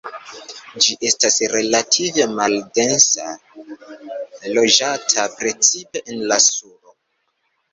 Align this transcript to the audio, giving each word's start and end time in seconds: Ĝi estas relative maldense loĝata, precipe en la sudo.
Ĝi 0.85 0.95
estas 1.09 1.35
relative 1.51 2.25
maldense 2.39 3.29
loĝata, 4.55 5.27
precipe 5.43 6.03
en 6.15 6.25
la 6.33 6.41
sudo. 6.49 6.99